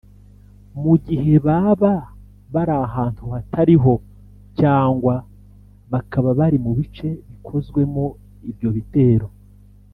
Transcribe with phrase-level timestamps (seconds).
[0.81, 1.93] mu gihe baba
[2.53, 3.93] bari ahantu hatariho
[4.59, 5.15] cyangwa
[5.91, 8.03] bakaba bari mubice bikozwemo
[8.51, 9.27] ibyo bitero